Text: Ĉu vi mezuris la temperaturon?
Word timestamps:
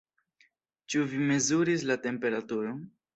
Ĉu 0.93 1.03
vi 1.11 1.19
mezuris 1.31 1.85
la 1.91 1.99
temperaturon? 2.07 2.81